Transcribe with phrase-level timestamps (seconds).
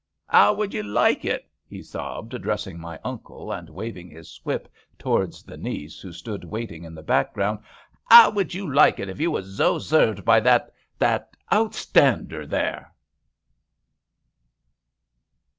[0.33, 5.43] "Ow would you like it?" he sobbed, addressing my uncle and waving his whip towards
[5.43, 7.59] the niece, who stood waiting in the background,
[8.09, 12.95] "Ow would you like it if you was zo zerved by that— ^that outstander there